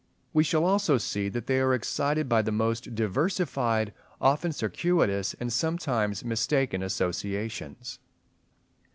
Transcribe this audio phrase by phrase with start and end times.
[0.33, 5.53] We shall also see that they are excited by the most diversified, often circuitous, and
[5.53, 7.99] sometimes mistaken associations.